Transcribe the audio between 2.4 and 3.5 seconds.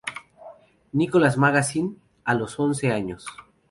once años.